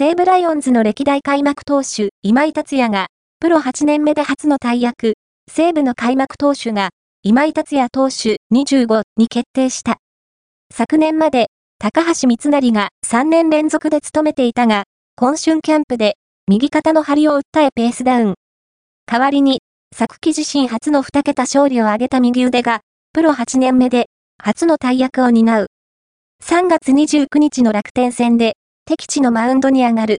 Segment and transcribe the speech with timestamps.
[0.00, 3.08] 西武ライオンズの歴代開幕投手、今井達也が、
[3.40, 5.14] プロ8年目で初の大役、
[5.50, 6.90] 西武の開幕投手が、
[7.24, 9.96] 今井達也投手25に決定した。
[10.72, 11.48] 昨年まで、
[11.80, 14.84] 高橋光成が3年連続で務めていたが、
[15.16, 16.14] 今春キャンプで、
[16.46, 18.34] 右肩の張りを訴えペースダウン。
[19.04, 19.62] 代わりに、
[19.92, 24.06] 昨季自身初の2桁勝利を挙げた右腕が、プロ8年目で、
[24.40, 25.66] 初の大役を担う。
[26.44, 28.54] 3月29日の楽天戦で、
[28.88, 30.16] 敵地のマウンドに上がる。